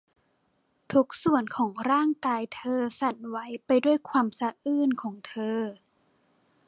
[0.91, 5.59] ทุกส่วนของร่างกายเธอสั่นไหวไปด้วยความสะอื้นของเธอ